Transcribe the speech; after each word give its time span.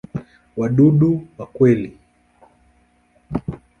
Wadudu 0.57 1.27
wa 1.37 1.45
kweli. 1.45 1.97